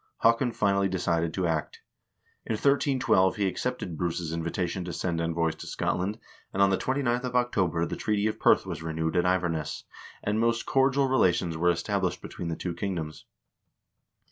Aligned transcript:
Haakon 0.23 0.51
finally 0.53 0.89
decided 0.89 1.31
to 1.35 1.45
act. 1.45 1.81
In 2.47 2.53
1312 2.53 3.35
he 3.35 3.45
accepted 3.45 3.99
Bruce's 3.99 4.31
invita 4.31 4.65
tion 4.67 4.83
to 4.85 4.93
send 4.93 5.21
envoys 5.21 5.53
to 5.57 5.67
Scotland, 5.67 6.17
and 6.51 6.59
on 6.59 6.71
the 6.71 6.77
29th 6.77 7.23
of 7.23 7.35
October 7.35 7.85
the 7.85 7.95
treaty 7.95 8.25
of 8.25 8.39
Perth 8.39 8.65
was 8.65 8.81
renewed 8.81 9.15
at 9.15 9.25
Iverness, 9.27 9.83
and 10.23 10.39
most 10.39 10.65
cordial 10.65 11.07
rela 11.07 11.31
tions 11.31 11.55
were 11.55 11.69
established 11.69 12.23
between 12.23 12.47
the 12.47 12.55
two 12.55 12.73
kingdoms. 12.73 13.25